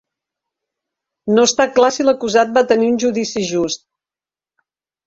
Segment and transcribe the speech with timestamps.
[1.35, 3.89] No està clar si l'acusat va tenir un judici just.